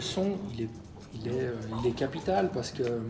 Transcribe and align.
le 0.00 0.04
son, 0.04 0.38
il 0.54 0.62
est, 0.62 0.68
il 1.14 1.28
est, 1.28 1.44
euh, 1.44 1.54
il 1.78 1.90
est 1.90 1.92
capital 1.92 2.50
parce 2.52 2.70
que 2.70 2.82
euh, 2.82 3.00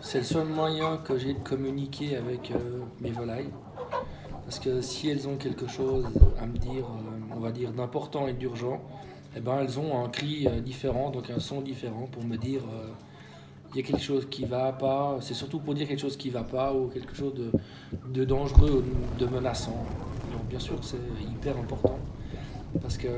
c'est 0.00 0.18
le 0.18 0.24
seul 0.24 0.46
moyen 0.46 0.96
que 0.96 1.18
j'ai 1.18 1.34
de 1.34 1.38
communiquer 1.40 2.16
avec 2.16 2.50
euh, 2.50 2.80
mes 3.02 3.10
volailles. 3.10 3.50
Parce 4.46 4.58
que 4.58 4.80
si 4.80 5.10
elles 5.10 5.28
ont 5.28 5.36
quelque 5.36 5.68
chose 5.68 6.06
à 6.40 6.46
me 6.46 6.56
dire, 6.56 6.86
on 7.36 7.40
va 7.40 7.52
dire, 7.52 7.72
d'important 7.72 8.26
et 8.26 8.32
d'urgent, 8.32 8.80
eh 9.36 9.40
ben, 9.40 9.58
elles 9.60 9.78
ont 9.78 10.02
un 10.02 10.08
cri 10.08 10.48
différent, 10.62 11.10
donc 11.10 11.30
un 11.30 11.40
son 11.40 11.60
différent 11.60 12.06
pour 12.10 12.24
me 12.24 12.36
dire 12.36 12.62
il 13.70 13.76
y 13.76 13.80
a 13.80 13.86
quelque 13.86 14.02
chose 14.02 14.26
qui 14.28 14.44
va 14.44 14.72
pas. 14.72 15.16
C'est 15.20 15.34
surtout 15.34 15.60
pour 15.60 15.74
dire 15.74 15.86
quelque 15.86 16.00
chose 16.00 16.16
qui 16.16 16.28
va 16.28 16.42
pas 16.42 16.74
ou 16.74 16.88
quelque 16.88 17.14
chose 17.14 17.34
de, 17.34 17.50
de 18.12 18.24
dangereux 18.24 18.84
ou 18.84 19.18
de 19.20 19.26
menaçant. 19.26 19.86
Donc 20.32 20.44
bien 20.50 20.58
sûr, 20.58 20.76
c'est 20.82 20.96
hyper 21.22 21.56
important 21.56 21.98
parce 22.80 22.96
que 22.96 23.08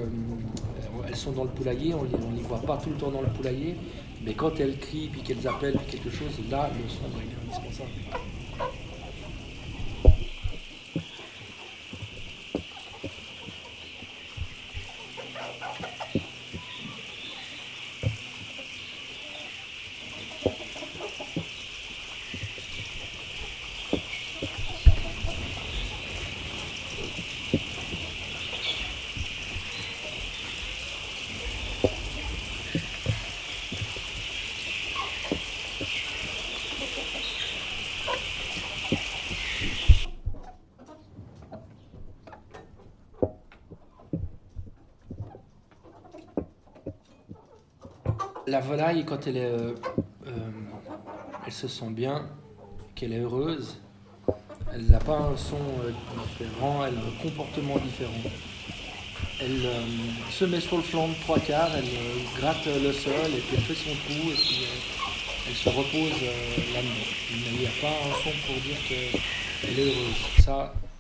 elles 1.09 1.17
sont 1.17 1.33
dans 1.33 1.45
le 1.45 1.51
poulailler, 1.51 1.95
on 1.95 2.01
on 2.01 2.37
les 2.37 2.43
voit 2.43 2.61
pas 2.61 2.77
tout 2.77 2.91
le 2.91 2.97
temps 2.97 3.11
dans 3.11 3.21
le 3.21 3.29
poulailler, 3.29 3.77
mais 4.25 4.35
quand 4.35 4.59
elles 4.59 4.79
crient 4.79 5.09
puis 5.09 5.23
qu'elles 5.23 5.47
appellent 5.47 5.79
quelque 5.91 6.11
chose, 6.11 6.39
là, 6.51 6.71
le 6.77 6.89
son 6.89 7.05
est 7.19 7.61
indispensable. 7.61 7.91
La 48.47 48.61
volaille, 48.61 49.07
quand 49.07 49.27
elle, 49.27 49.39
est, 49.39 49.45
euh, 49.45 49.75
euh, 50.27 50.31
elle 51.47 51.53
se 51.53 51.67
sent 51.67 51.89
bien, 51.91 52.29
qu'elle 52.95 53.15
est 53.15 53.21
heureuse, 53.21 53.81
elle 54.73 54.87
n'a 54.87 54.99
pas 54.99 55.17
un 55.17 55.37
son 55.37 55.57
euh, 55.57 55.91
différent, 56.29 56.85
elle 56.85 56.95
a 56.95 56.99
un 56.99 57.23
comportement 57.23 57.79
différent. 57.79 58.13
Elle 59.41 59.63
se 60.31 60.45
met 60.45 60.61
sur 60.61 60.77
le 60.77 60.83
flanc 60.83 61.09
de 61.09 61.15
trois 61.23 61.39
quarts, 61.39 61.71
elle 61.75 61.89
gratte 62.39 62.67
le 62.67 62.93
sol 62.93 63.13
et 63.29 63.41
puis 63.41 63.57
elle 63.57 63.63
fait 63.63 63.75
son 63.75 63.95
trou 64.05 64.31
et 64.31 64.35
puis 64.35 64.67
elle 65.49 65.55
se 65.55 65.69
repose 65.71 66.21
là-dedans. 66.75 67.51
Il 67.53 67.59
n'y 67.59 67.67
a 67.67 67.71
pas 67.81 67.89
un 67.89 68.13
son 68.23 68.31
pour 68.47 68.61
dire 68.63 68.77
qu'elle 68.87 69.79
est 69.79 69.83
heureuse. 69.83 70.94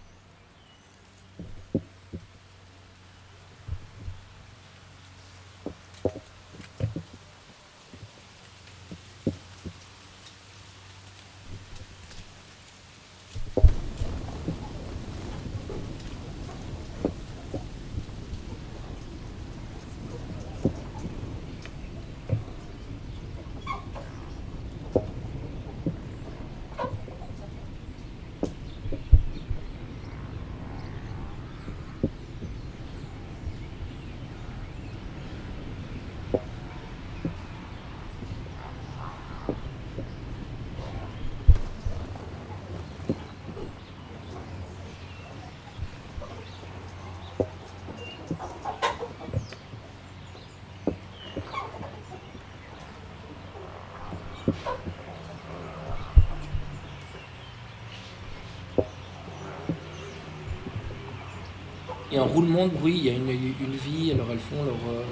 Il 62.10 62.16
y 62.16 62.20
a 62.20 62.22
un 62.22 62.26
roulement 62.26 62.66
de 62.68 62.72
bruit, 62.72 62.94
il 62.96 63.04
y 63.06 63.10
a 63.10 63.12
une, 63.14 63.28
une 63.28 63.76
vie, 63.76 64.12
alors 64.12 64.26
elles 64.30 64.38
font 64.38 64.62
leur, 64.64 64.74
euh, 64.94 65.02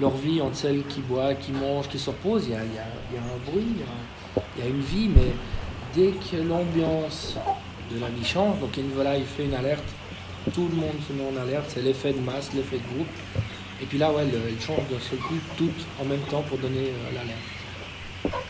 leur 0.00 0.10
vie 0.16 0.40
entre 0.40 0.56
celles 0.56 0.84
qui 0.86 1.00
boivent, 1.00 1.36
qui 1.38 1.52
mangent, 1.52 1.88
qui 1.88 1.98
se 1.98 2.10
reposent. 2.10 2.46
Il 2.46 2.52
y 2.52 2.56
a, 2.56 2.64
il 2.64 2.74
y 2.74 2.78
a- 2.78 3.20
un 3.20 3.50
bruit, 3.50 3.66
il 4.56 4.64
y 4.64 4.66
a, 4.66 4.68
une 4.68 4.80
vie, 4.80 5.08
mais 5.14 5.32
dès 5.94 6.10
que 6.12 6.36
l'ambiance 6.42 7.36
de 7.92 8.00
la 8.00 8.08
vie 8.08 8.24
change, 8.24 8.58
donc 8.58 8.76
une 8.76 8.90
fait 9.24 9.44
une 9.44 9.54
alerte, 9.54 9.84
tout 10.52 10.68
le 10.68 10.76
monde 10.76 10.96
se 11.06 11.12
met 11.12 11.22
en 11.24 11.40
alerte, 11.40 11.66
c'est 11.68 11.82
l'effet 11.82 12.12
de 12.12 12.20
masse, 12.20 12.50
l'effet 12.54 12.78
de 12.78 12.94
groupe. 12.94 13.08
Et 13.80 13.86
puis 13.86 13.98
là, 13.98 14.10
ouais, 14.12 14.22
elle, 14.22 14.40
elle 14.48 14.60
change 14.60 14.88
d'un 14.90 15.00
seul 15.00 15.18
coup, 15.18 15.34
toutes 15.56 15.86
en 16.00 16.04
même 16.04 16.20
temps 16.30 16.42
pour 16.42 16.58
donner 16.58 16.88
euh, 16.88 17.14
l'alerte. 17.14 18.44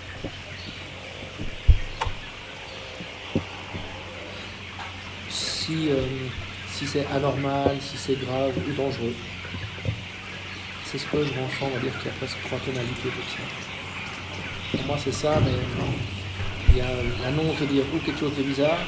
Si, 5.84 5.90
euh, 5.90 5.96
si 6.72 6.86
c'est 6.86 7.06
anormal, 7.14 7.76
si 7.78 7.98
c'est 7.98 8.18
grave 8.24 8.52
ou 8.56 8.72
dangereux. 8.72 9.12
C'est 10.86 10.96
ce 10.96 11.04
que 11.04 11.18
je 11.18 11.28
ressens, 11.28 11.66
on 11.66 11.68
va 11.68 11.78
dire 11.78 11.92
qu'il 11.98 12.06
y 12.06 12.14
a 12.14 12.16
presque 12.16 12.38
trois 12.46 12.58
tonalités 12.60 13.10
pour 13.10 13.28
ça. 13.28 13.42
Pour 14.72 14.86
moi, 14.86 14.96
c'est 15.02 15.12
ça, 15.12 15.38
mais 15.44 15.58
il 16.70 16.78
y 16.78 16.80
a 16.80 16.88
l'annonce 17.22 17.60
de 17.60 17.66
dire 17.66 17.84
ou 17.94 17.98
quelque 17.98 18.18
chose 18.18 18.34
de 18.38 18.44
bizarre. 18.44 18.78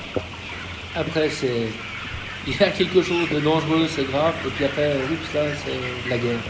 Après, 0.95 1.29
c'est 1.29 1.69
il 2.47 2.57
y 2.57 2.63
a 2.63 2.71
quelque 2.71 3.03
chose 3.03 3.29
de 3.29 3.41
dangereux, 3.41 3.87
c'est 3.95 4.05
grave. 4.05 4.35
Et 4.47 4.51
puis 4.51 4.65
après, 4.65 4.97
oups, 5.13 5.35
là, 5.35 5.43
c'est 5.67 6.09
la 6.09 6.17
guerre. 6.17 6.41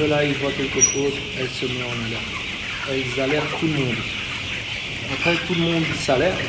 Une 0.00 0.06
volaille 0.06 0.32
voit 0.40 0.52
quelque 0.52 0.80
chose, 0.80 1.12
elle 1.38 1.48
se 1.48 1.66
met 1.66 1.82
en 1.82 2.06
alerte. 2.06 2.22
Elles 2.90 3.20
alertent 3.20 3.60
tout 3.60 3.66
le 3.66 3.72
monde. 3.84 3.96
Après, 5.12 5.34
tout 5.46 5.54
le 5.54 5.60
monde 5.60 5.84
s'alerte. 5.94 6.40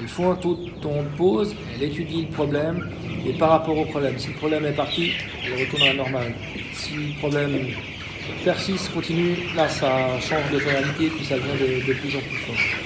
Elles 0.00 0.08
faut 0.08 0.24
un 0.24 0.34
taux 0.34 0.58
on 0.84 1.04
pose, 1.16 1.54
elle 1.72 1.84
étudie 1.84 2.22
le 2.22 2.32
problème, 2.32 2.90
et 3.24 3.34
par 3.34 3.50
rapport 3.50 3.78
au 3.78 3.84
problème, 3.84 4.18
si 4.18 4.28
le 4.28 4.34
problème 4.34 4.66
est 4.66 4.72
parti, 4.72 5.12
elle 5.44 5.64
retourne 5.66 5.82
à 5.82 5.86
la 5.86 5.94
normale. 5.94 6.34
Si 6.72 6.94
le 6.94 7.18
problème 7.20 7.68
persiste, 8.42 8.92
continue, 8.92 9.36
là 9.54 9.68
ça 9.68 10.18
change 10.20 10.50
de 10.52 10.58
tonalité, 10.58 11.12
puis 11.14 11.24
ça 11.24 11.36
devient 11.36 11.58
de, 11.60 11.86
de 11.86 11.92
plus 11.92 12.16
en 12.16 12.20
plus 12.20 12.38
fort. 12.38 12.85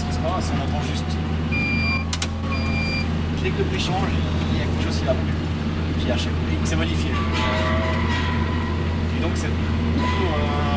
ce 0.00 0.06
qui 0.06 0.12
se 0.14 0.18
passe, 0.20 0.50
on 0.56 0.62
entend 0.64 0.82
juste. 0.90 1.04
Dès 3.42 3.50
que 3.50 3.58
le 3.58 3.64
prix 3.64 3.80
change, 3.80 4.08
il 4.52 4.58
y 4.58 4.62
a 4.62 4.64
quelque 4.64 4.84
chose 4.84 4.98
qui 4.98 5.04
va 5.04 5.12
plus. 5.12 5.34
Puis 5.98 6.10
à 6.10 6.16
chaque 6.16 6.32
c'est 6.64 6.76
modifié. 6.76 7.10
Et 9.16 9.22
donc 9.22 9.32
c'est 9.34 9.48
plutôt. 9.48 10.32
Euh... 10.38 10.69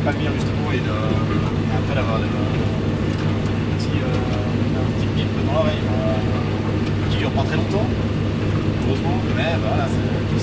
de 0.00 0.04
Palmyre 0.04 0.32
justement 0.32 0.68
euh, 0.70 0.74
et, 0.74 0.76
et 0.76 1.76
après 1.76 1.94
d'avoir 1.94 2.16
un, 2.16 2.20
petit, 3.76 3.96
un 4.00 4.86
petit 4.96 5.06
pipe 5.14 5.46
dans 5.46 5.52
l'oreille 5.52 5.82
qui 7.10 7.16
dure 7.18 7.30
pas 7.30 7.44
très 7.44 7.56
longtemps, 7.56 7.86
heureusement, 8.86 9.16
mais 9.36 9.56
voilà, 9.60 9.84
bah, 9.84 9.90
tu 10.28 10.34
le 10.34 10.40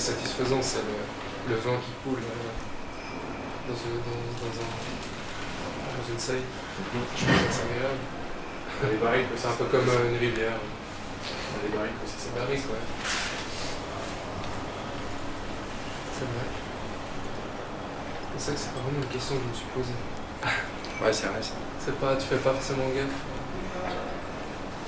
satisfaisant, 0.00 0.62
c'est 0.62 0.80
le, 1.48 1.56
vin 1.56 1.76
qui 1.78 1.92
coule 2.04 2.18
euh, 2.18 2.22
dans, 3.68 3.74
une, 3.74 3.98
dans, 3.98 4.04
une 6.12 6.18
saille. 6.18 6.42
Je 7.16 7.24
trouve 7.24 7.50
ça 7.50 7.62
agréable. 7.62 8.02
Les 8.90 8.98
barriques, 8.98 9.26
c'est 9.36 9.48
un 9.48 9.52
peu 9.52 9.64
comme 9.64 9.88
euh, 9.88 10.10
une 10.12 10.18
rivière. 10.18 10.58
Les 11.62 11.70
barriques 11.76 12.02
aussi, 12.04 12.14
c'est 12.18 12.34
barriques, 12.34 12.70
ouais. 12.70 12.84
C'est 16.14 16.24
vrai. 16.24 16.46
C'est 18.36 18.44
ça 18.46 18.52
que 18.52 18.58
c'est 18.58 18.72
pas 18.72 18.80
vraiment 18.80 19.02
une 19.02 19.08
question 19.12 19.36
que 19.36 19.42
je 19.42 19.48
me 19.48 19.54
suis 19.54 19.66
posée. 19.74 19.98
Ouais, 21.02 21.12
c'est 21.12 21.26
vrai 21.26 21.42
ça. 21.42 21.54
C'est 21.78 21.98
pas, 21.98 22.16
tu 22.16 22.26
fais 22.26 22.36
pas 22.36 22.52
forcément 22.52 22.88
gaffe. 22.94 23.18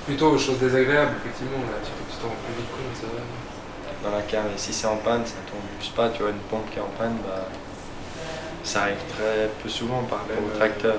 Plutôt 0.05 0.31
aux 0.31 0.37
choses 0.37 0.59
désagréables, 0.59 1.15
effectivement, 1.23 1.59
là, 1.67 1.77
tu 1.83 1.91
t'en 2.17 2.27
rends 2.27 2.35
plus 2.43 2.53
vite 2.55 2.71
compte, 2.71 2.95
c'est 2.95 3.07
vrai. 3.07 3.21
Dans 4.03 4.09
la 4.09 4.23
cave, 4.23 4.47
et 4.55 4.57
si 4.57 4.73
c'est 4.73 4.87
en 4.87 4.97
panne, 4.97 5.23
ça 5.25 5.35
tombe 5.45 5.61
juste 5.79 5.93
pas, 5.93 6.09
tu 6.09 6.23
vois, 6.23 6.31
une 6.31 6.45
pompe 6.49 6.67
qui 6.71 6.79
est 6.79 6.81
en 6.81 6.89
panne, 6.97 7.17
bah, 7.23 7.45
ça 8.63 8.83
arrive 8.83 8.97
très 9.13 9.47
peu 9.61 9.69
souvent 9.69 10.01
par 10.03 10.25
le 10.27 10.57
tracteur. 10.57 10.95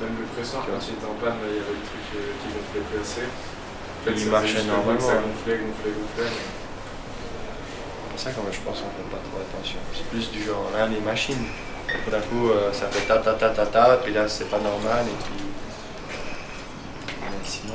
Même 0.00 0.16
le 0.20 0.26
presseur, 0.26 0.60
quand 0.66 0.76
il 0.86 0.94
était 0.94 1.06
en 1.06 1.16
panne, 1.16 1.40
il 1.48 1.56
y 1.56 1.60
avait 1.64 1.80
le 1.80 1.86
truc 1.86 2.04
euh, 2.16 2.32
qui 2.42 2.48
gonflait 2.52 2.84
plus 2.90 3.00
assez. 3.00 3.24
En 3.24 4.04
fait, 4.04 4.20
il 4.20 4.30
marchait 4.30 4.64
normalement. 4.64 5.00
Ça 5.00 5.14
gonflait, 5.14 5.64
gonflait, 5.64 5.92
gonflait. 5.96 6.32
C'est 8.16 8.34
pour 8.34 8.44
ça 8.44 8.52
je 8.52 8.60
pense 8.60 8.78
qu'on 8.80 8.92
fait 9.00 9.10
pas 9.10 9.22
trop 9.24 9.40
attention. 9.40 9.78
C'est 9.94 10.06
plus 10.10 10.30
du 10.30 10.44
genre, 10.44 10.68
là, 10.76 10.86
les 10.86 11.00
machines, 11.00 11.46
tout 12.04 12.10
d'un 12.10 12.20
coup, 12.20 12.50
euh, 12.50 12.70
ça 12.72 12.88
fait 12.88 13.06
ta 13.08 13.18
ta 13.18 13.32
ta 13.32 13.48
ta 13.48 13.64
ta, 13.64 13.96
puis 13.96 14.12
là, 14.12 14.28
c'est 14.28 14.50
pas 14.50 14.58
normal, 14.58 15.06
et 15.06 15.24
puis. 15.24 15.46
Mais 17.22 17.44
sinon. 17.44 17.74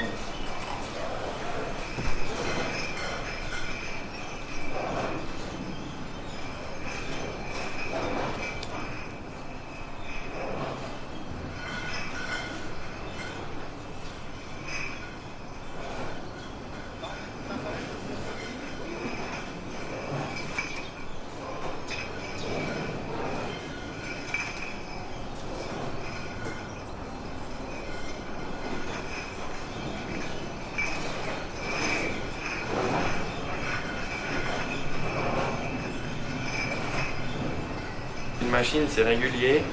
C'est 38.89 39.03
régulier. 39.03 39.63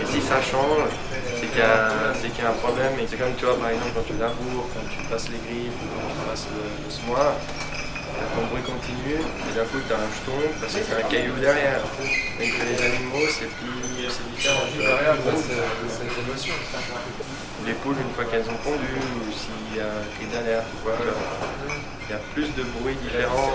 Et 0.00 0.06
si 0.06 0.20
ça 0.20 0.40
change, 0.40 0.90
c'est 1.38 1.48
qu'il 1.48 1.58
y, 1.58 2.42
y, 2.42 2.46
a 2.46 2.50
un 2.50 2.58
problème. 2.64 2.92
Et 3.00 3.06
c'est 3.06 3.16
comme 3.16 3.34
tu 3.36 3.44
vois, 3.44 3.58
par 3.58 3.70
exemple, 3.70 3.92
quand 3.94 4.06
tu 4.06 4.14
laboures, 4.18 4.68
quand 4.74 4.86
tu 4.90 4.98
passes 5.08 5.28
les 5.28 5.40
griffes, 5.46 5.78
quand 5.78 6.08
tu 6.08 6.28
passes 6.28 6.46
le, 6.52 6.84
le 6.84 6.90
semoir, 6.90 7.34
ton 8.34 8.46
bruit 8.48 8.62
continue, 8.62 9.20
et 9.20 9.52
d'un 9.56 9.64
coup 9.64 9.80
tu 9.86 9.92
as 9.92 10.00
un 10.00 10.10
jeton 10.10 10.38
parce 10.60 10.72
que 10.74 10.80
c'est 10.82 10.96
un 10.96 11.08
caillou 11.08 11.36
derrière. 11.40 11.80
Et 12.40 12.48
que 12.48 12.62
les 12.64 12.78
animaux, 12.82 13.26
c'est 13.28 13.50
plus 13.60 14.08
c'est 14.08 14.28
différent. 14.34 14.66
Les 17.64 17.74
poules, 17.74 17.96
une 17.96 18.14
fois 18.14 18.24
qu'elles 18.24 18.48
ont 18.50 18.58
pondu, 18.64 18.94
ou 18.98 19.30
s'il 19.30 19.78
y 19.78 19.80
a 19.80 19.86
un 19.86 20.04
cri 20.18 20.26
d'alerte, 20.26 20.66
il 20.74 22.10
y 22.10 22.14
a 22.14 22.20
plus 22.34 22.50
de 22.56 22.64
bruit 22.80 22.96
différent. 22.96 23.52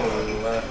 Euh, 0.48 0.62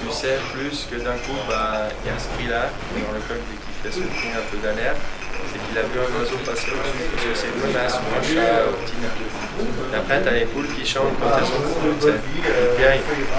tu 0.00 0.12
sais 0.12 0.38
plus 0.52 0.86
que 0.90 0.96
d'un 1.02 1.18
coup, 1.26 1.36
bah, 1.48 1.88
il 2.04 2.08
y 2.08 2.14
a 2.14 2.18
ce 2.18 2.28
cri-là 2.36 2.70
dans 2.94 3.12
le 3.12 3.20
coq 3.26 3.40
dès 3.50 3.58
qu'il 3.58 3.76
fait 3.82 3.90
ce 3.90 4.06
cri 4.06 4.28
un 4.30 4.46
peu 4.50 4.58
d'alerte, 4.58 5.00
c'est 5.50 5.60
qu'il 5.62 5.76
a 5.78 5.82
vu 5.82 5.96
un 6.00 6.10
oiseau 6.18 6.38
passer 6.44 6.70
au-dessus, 6.72 7.06
parce 7.10 7.22
que 7.22 7.32
c'est 7.34 7.50
une 7.50 7.60
menace 7.62 7.94
ou 7.98 8.06
un 8.12 8.22
chat 8.22 8.66
au 8.68 8.74
petit 8.82 8.98
Et 8.98 9.96
après, 9.96 10.22
tu 10.22 10.28
as 10.28 10.32
les 10.32 10.46
poules 10.46 10.68
qui 10.74 10.84
chantent 10.86 11.16
quand 11.20 11.30
elles 11.38 11.46
sont 11.46 11.62
sais. 12.00 12.18
Et 12.18 12.84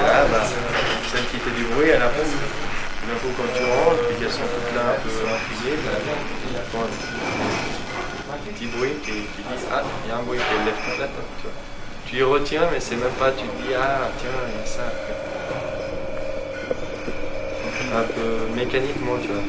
là, 0.04 0.26
bah, 0.32 0.44
celle 0.46 1.26
qui 1.32 1.38
fait 1.38 1.56
du 1.56 1.66
bruit, 1.74 1.90
elle 1.90 2.02
a. 2.02 2.12
D'un 3.08 3.16
coup, 3.24 3.32
quand 3.40 3.48
tu 3.56 3.64
rentres, 3.64 4.04
puis 4.04 4.20
qu'elles 4.20 4.36
sont 4.36 4.44
toutes 4.44 4.76
là 4.76 4.92
un 4.92 5.00
peu 5.00 5.08
intriguées, 5.08 5.80
bah, 5.80 5.96
tu 5.96 6.12
un 6.76 8.52
petit 8.52 8.68
bruit 8.68 8.94
qui, 9.04 9.12
qui 9.12 9.42
dit 9.48 9.64
Ah, 9.72 9.84
il 10.04 10.10
y 10.10 10.12
a 10.12 10.18
un 10.18 10.24
bruit 10.24 10.40
qui 10.40 10.66
lève 10.66 10.76
toute 10.76 11.00
la 11.00 11.08
tête. 11.08 11.32
Tu, 11.40 11.48
tu 12.06 12.18
y 12.18 12.24
retiens, 12.24 12.68
mais 12.72 12.80
c'est 12.80 12.98
même 12.98 13.16
pas, 13.18 13.32
tu 13.32 13.48
te 13.48 13.56
dis 13.64 13.74
Ah, 13.74 14.12
tiens, 14.20 14.36
il 14.52 14.60
y 14.60 14.64
a 14.64 14.66
ça 14.66 14.92
un 17.96 18.04
peu 18.04 18.54
mécaniquement, 18.56 19.18
tu 19.22 19.30
vois. 19.30 19.42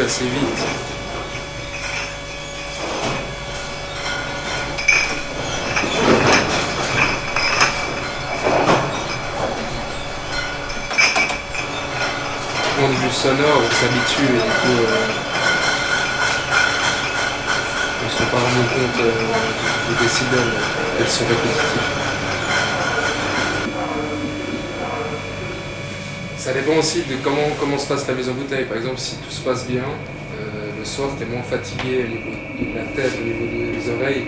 Assez 0.00 0.24
vite. 0.24 0.40
de 12.88 12.94
vue 12.94 13.12
sonore, 13.12 13.38
on 13.58 13.74
s'habitue 13.74 14.22
et 14.22 14.28
du 14.28 14.80
euh, 14.80 15.06
on 18.04 18.10
se 18.10 18.18
rend 18.18 18.30
pas 18.30 18.38
compte 18.38 19.00
euh, 19.00 19.10
des 19.88 20.04
décibels, 20.04 20.52
elles 20.98 21.08
sont 21.08 21.24
répétitives. 21.26 22.01
Ça 26.42 26.52
dépend 26.52 26.74
aussi 26.74 27.04
de 27.06 27.14
comment, 27.22 27.54
comment 27.60 27.78
se 27.78 27.86
passe 27.86 28.04
la 28.08 28.14
mise 28.14 28.28
en 28.28 28.34
bouteille. 28.34 28.64
Par 28.64 28.76
exemple, 28.76 28.98
si 28.98 29.14
tout 29.14 29.30
se 29.30 29.42
passe 29.42 29.64
bien, 29.64 29.86
euh, 29.86 30.74
le 30.76 30.84
soir, 30.84 31.10
tu 31.16 31.22
es 31.22 31.26
moins 31.30 31.44
fatigué 31.44 32.02
au 32.02 32.08
niveau 32.18 32.34
de 32.34 32.74
la 32.74 32.82
tête, 32.98 33.14
au 33.14 33.22
niveau 33.22 33.46
des 33.46 33.78
oreilles. 33.94 34.26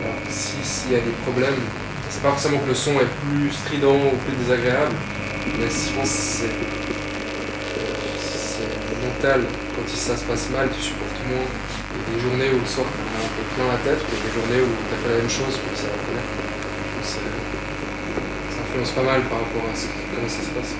Alors 0.00 0.16
s'il 0.32 0.92
y 0.92 0.96
a 0.96 1.04
des 1.04 1.12
problèmes, 1.28 1.60
c'est 2.08 2.22
pas 2.22 2.30
forcément 2.30 2.56
que 2.64 2.68
le 2.68 2.74
son 2.74 2.96
est 2.96 3.12
plus 3.28 3.52
strident 3.52 4.08
ou 4.08 4.16
plus 4.24 4.40
désagréable, 4.40 4.96
mais 5.60 5.68
je 5.68 5.92
pense 5.92 6.08
que 6.08 6.48
c'est, 6.48 6.56
c'est 8.16 8.96
mental. 9.04 9.44
Quand 9.76 9.84
ça 9.84 10.16
se 10.16 10.24
passe 10.24 10.48
mal, 10.48 10.72
tu 10.72 10.80
supportes 10.80 11.20
moins. 11.28 11.44
Il 11.44 11.92
y 11.92 12.00
a 12.00 12.08
des 12.08 12.20
journées 12.24 12.56
où 12.56 12.60
le 12.64 12.64
soir, 12.72 12.88
tu 12.88 13.04
as 13.04 13.20
un 13.20 13.32
peu 13.36 13.44
plein 13.52 13.68
la 13.68 13.80
tête, 13.84 14.00
il 14.00 14.16
y 14.16 14.16
a 14.16 14.24
des 14.24 14.32
journées 14.32 14.62
où 14.64 14.72
tu 14.80 14.90
as 14.96 14.98
fait 15.04 15.12
la 15.12 15.20
même 15.20 15.28
chose, 15.28 15.60
puis 15.60 15.76
ça 15.76 15.92
va 15.92 16.00
Ça 17.04 17.20
influence 18.64 18.92
pas 18.96 19.04
mal 19.04 19.20
par 19.28 19.44
rapport 19.44 19.68
à 19.68 19.76
comment 19.76 20.24
ça 20.32 20.40
se 20.40 20.52
passe. 20.56 20.72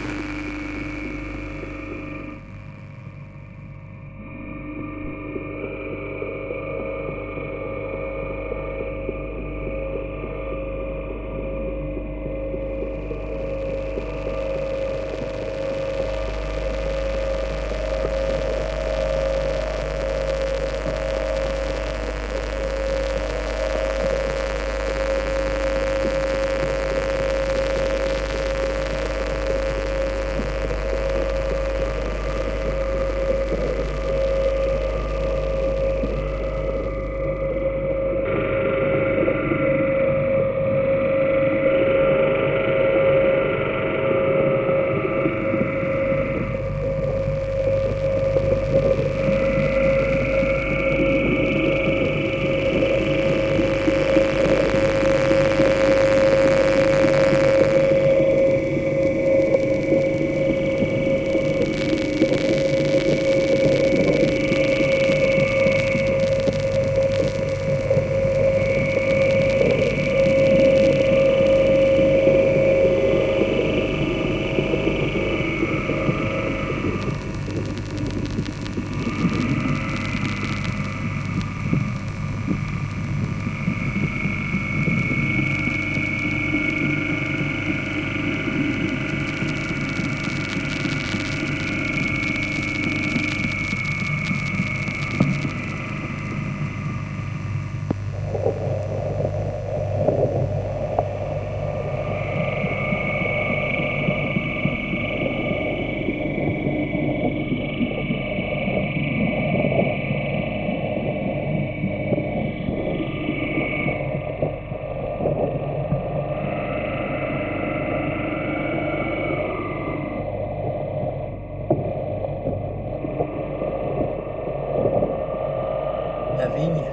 la 126.38 126.46
vigne, 126.46 126.85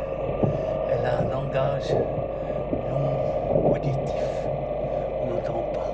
elle 0.91 1.05
a 1.05 1.19
un 1.19 1.29
langage 1.29 1.93
non 2.89 3.71
auditif, 3.71 4.25
on 5.21 5.35
n'entend 5.35 5.63
pas. 5.71 5.91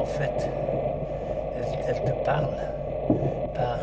En 0.00 0.04
fait, 0.04 0.50
elle, 1.86 2.02
te 2.02 2.10
parle 2.24 2.48
par, 3.54 3.78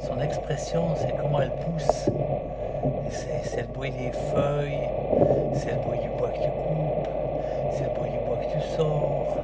son 0.00 0.20
expression, 0.20 0.94
c'est 0.96 1.16
comment 1.16 1.40
elle 1.40 1.50
pousse. 1.50 2.10
C'est 3.42 3.62
le 3.62 3.66
bruit 3.66 3.90
des 3.90 4.12
feuilles, 4.12 4.88
c'est 5.54 5.72
le 5.72 5.80
bruit 5.80 5.98
du 5.98 6.08
bois 6.10 6.28
que 6.28 6.38
tu 6.38 6.48
coupes, 6.48 7.08
c'est 7.72 7.84
le 7.84 7.90
bruit 7.90 8.10
du 8.10 8.18
bois 8.24 8.36
que 8.36 8.52
tu 8.52 8.60
sors. 8.76 9.36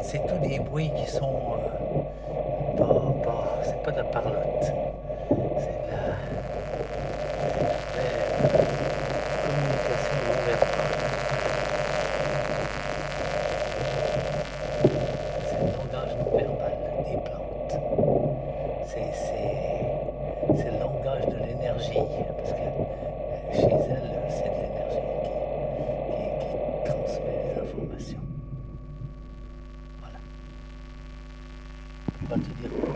C'est 0.00 0.26
tous 0.26 0.48
des 0.48 0.58
bruits 0.58 0.90
qui 0.96 1.06
sont... 1.06 1.24
Euh, 1.24 1.95
parlotte. 4.12 4.72
C'est 5.58 5.78
de 5.82 5.90
la, 5.90 6.16
communication 9.44 10.16
non 10.26 10.38
verbale. 10.46 10.94
C'est 15.46 15.60
le 15.60 15.70
langage 15.76 16.12
non 16.18 16.28
verbal 16.36 16.74
des 17.04 17.18
plantes. 17.24 17.74
C'est 20.56 20.70
le 20.70 20.78
langage 20.78 21.26
de 21.26 21.36
l'énergie, 21.44 22.04
parce 22.36 22.52
que 22.52 22.66
chez 23.52 23.74
elles, 23.90 24.10
c'est 24.30 24.48
de 24.48 24.58
l'énergie 24.62 25.06
qui, 25.22 25.34
qui, 26.40 26.54
transmet 26.84 27.38
les 27.44 27.60
informations. 27.62 28.24
Voilà. 30.00 30.18
Je 32.22 32.26
vais 32.26 32.40
te 32.40 32.50
dire. 32.60 32.95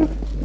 Mm-hmm. 0.00 0.39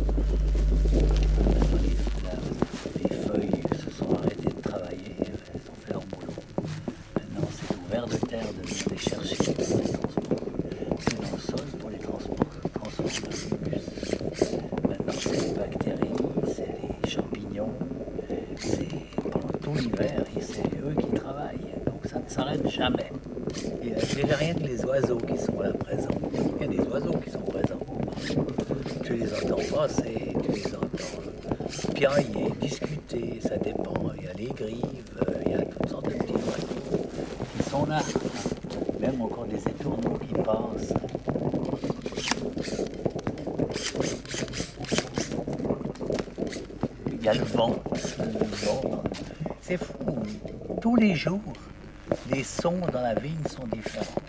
Les 51.15 52.35
les 52.35 52.43
sons 52.43 52.81
dans 52.91 53.01
la 53.01 53.15
vigne 53.15 53.41
sont 53.49 53.65
différents. 53.67 54.21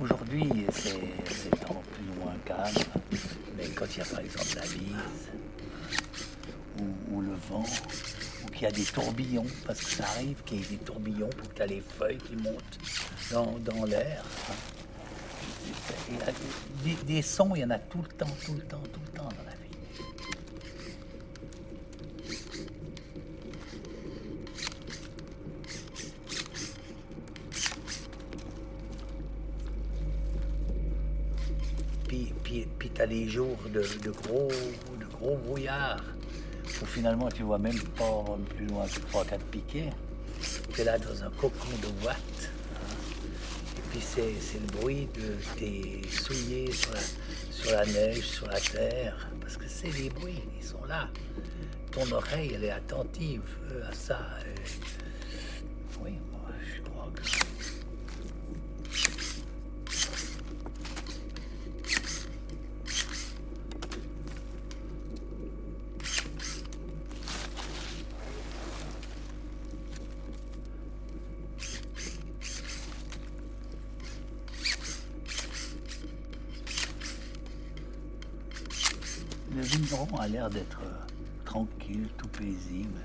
Aujourd'hui, 0.00 0.48
c'est 0.72 1.50
temps 1.66 1.82
plus 1.92 2.08
ou 2.08 2.24
moins 2.24 2.36
calme. 2.44 2.72
Mais 3.56 3.66
quand 3.70 3.86
il 3.86 3.98
y 3.98 4.00
a 4.00 4.04
par 4.04 4.20
exemple 4.20 4.46
la 4.54 4.62
bise, 4.62 5.30
ou, 7.10 7.20
le 7.20 7.34
vent, 7.48 7.64
ou 8.44 8.50
qu'il 8.52 8.62
y 8.62 8.66
a 8.66 8.70
des 8.70 8.84
tourbillons, 8.84 9.46
parce 9.66 9.80
que 9.80 9.90
ça 9.90 10.04
arrive 10.14 10.40
qu'il 10.44 10.60
y 10.60 10.62
ait 10.62 10.66
des 10.66 10.76
tourbillons 10.76 11.30
pour 11.30 11.48
que 11.48 11.56
tu 11.56 11.62
as 11.62 11.66
les 11.66 11.82
feuilles 11.98 12.18
qui 12.18 12.36
montent 12.36 12.78
dans, 13.32 13.84
l'air. 13.86 14.24
Des, 16.84 16.94
des 17.06 17.22
sons, 17.22 17.50
il 17.56 17.62
y 17.62 17.64
en 17.64 17.70
a 17.70 17.78
tout 17.78 18.02
le 18.02 18.08
temps, 18.08 18.36
tout 18.46 18.54
le 18.54 18.62
temps, 18.62 18.82
tout 18.92 19.00
le 19.04 19.18
temps 19.18 19.24
dans 19.24 19.44
la 19.44 19.50
vie. 19.50 19.60
Puis, 32.78 32.90
les 33.10 33.28
jours 33.28 33.58
de, 33.74 33.80
de 34.02 34.10
gros, 34.10 34.48
de 35.00 35.04
gros 35.18 35.36
brouillard, 35.36 36.00
où 36.80 36.86
finalement 36.86 37.28
tu 37.28 37.42
vois 37.42 37.58
même 37.58 37.78
pas 37.98 38.24
plus 38.56 38.66
loin 38.66 38.86
que 38.86 39.00
3-4 39.16 39.38
piquets. 39.50 39.90
Tu 40.72 40.80
es 40.80 40.84
là 40.84 40.96
dans 40.98 41.22
un 41.24 41.30
cocon 41.30 41.68
de 41.82 42.08
hein. 42.08 42.14
Et 43.76 43.80
puis 43.90 44.00
c'est 44.00 44.34
c'est 44.40 44.60
le 44.60 44.66
bruit 44.80 45.08
de 45.14 45.34
tes 45.58 46.00
souliers 46.08 46.70
sur 46.72 46.92
la, 46.92 47.00
sur 47.50 47.72
la 47.72 47.84
neige, 47.86 48.24
sur 48.24 48.46
la 48.46 48.60
terre, 48.60 49.28
parce 49.40 49.56
que 49.56 49.64
c'est 49.68 49.90
les 49.98 50.08
bruits, 50.10 50.42
ils 50.58 50.64
sont 50.66 50.84
là. 50.88 51.08
Ton 51.90 52.10
oreille, 52.12 52.52
elle 52.54 52.64
est 52.64 52.70
attentive 52.70 53.42
euh, 53.72 53.88
à 53.90 53.92
ça. 53.92 54.20
et- 54.46 56.00
Oui, 56.02 56.12
moi, 56.30 56.40
je 56.64 56.80
crois 56.88 57.08
que... 57.12 57.22
vigneron 79.90 80.16
a 80.18 80.28
l'air 80.28 80.50
d'être 80.50 80.80
euh, 80.84 81.44
tranquille, 81.44 82.08
tout 82.16 82.28
paisible, 82.28 83.00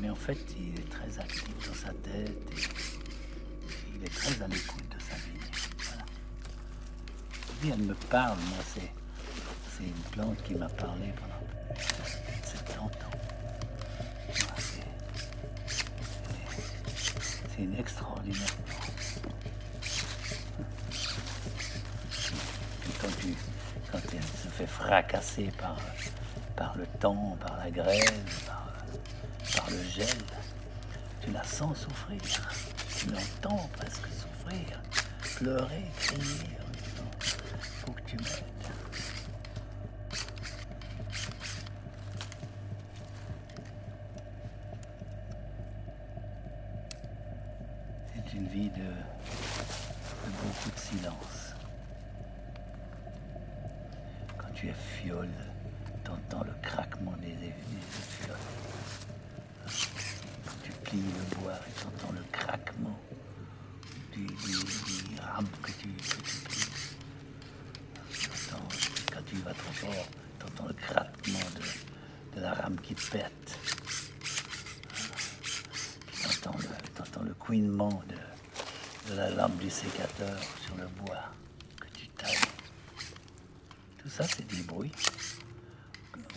mais 0.00 0.10
en 0.10 0.14
fait, 0.14 0.38
il 0.58 0.78
est 0.78 0.90
très 0.90 1.18
actif 1.18 1.48
dans 1.66 1.74
sa 1.74 1.92
tête 1.92 2.30
et 2.52 3.96
il 3.96 4.04
est 4.04 4.14
très 4.14 4.42
à 4.42 4.48
l'écoute 4.48 4.84
de 4.88 5.00
sa 5.00 5.14
vigne. 5.16 5.40
Voilà. 5.78 6.04
Puis 7.60 7.70
elle 7.70 7.82
me 7.82 7.94
parle, 7.94 8.38
moi, 8.48 8.58
c'est, 8.74 8.92
c'est 9.76 9.84
une 9.84 10.10
plante 10.12 10.42
qui 10.42 10.54
m'a 10.54 10.68
parlé 10.68 11.12
pendant 11.16 11.80
70 11.80 12.78
ans. 12.78 12.90
Voilà, 14.26 14.54
c'est, 14.58 14.86
c'est 17.56 17.62
une 17.62 17.76
extraordinaire 17.76 18.56
plante. 18.66 18.83
Par, 26.56 26.76
le 26.76 26.86
temps, 27.00 27.36
par 27.40 27.56
la 27.58 27.70
grève, 27.70 28.22
par, 28.46 29.70
le 29.70 29.82
gel, 29.82 30.06
tu 31.20 31.30
la 31.32 31.42
sens 31.42 31.78
souffrir. 31.78 32.20
Tu 32.96 33.06
l'entends 33.08 33.68
presque 33.76 34.06
souffrir, 34.06 34.80
pleurer, 35.36 35.84
crier 35.98 36.58
que 37.84 38.00
tu. 38.06 38.16
ça, 84.14 84.22
c'est 84.28 84.46
des 84.46 84.62
bruits 84.62 84.92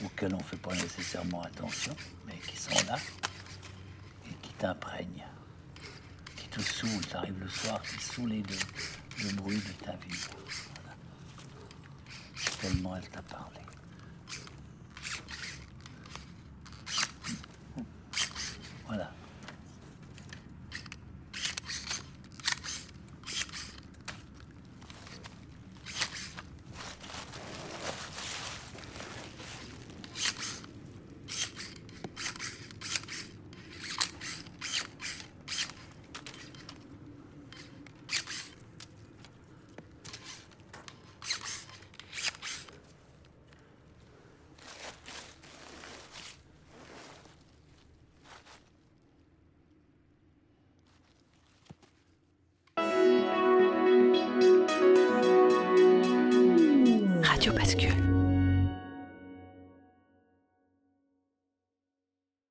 auxquels 0.03 0.33
on 0.33 0.37
ne 0.37 0.43
fait 0.43 0.57
pas 0.57 0.73
nécessairement 0.73 1.43
attention, 1.43 1.95
mais 2.25 2.33
qui 2.39 2.57
sont 2.57 2.71
là 2.87 2.97
et 4.27 4.33
qui 4.41 4.51
t'imprègnent, 4.53 5.27
qui 6.35 6.47
te 6.47 6.59
saoulent. 6.59 7.05
Tu 7.07 7.15
arrives 7.15 7.39
le 7.39 7.47
soir, 7.47 7.79
qui 7.83 8.03
saoulent 8.03 8.41
de, 8.41 8.55
le 9.23 9.31
bruit 9.33 9.57
de 9.57 9.85
ta 9.85 9.91
vie. 9.91 10.19
Tellement 12.61 12.95
elle 12.95 13.07
t'a 13.09 13.21
parlé. 13.21 13.59
Voilà. 18.87 19.11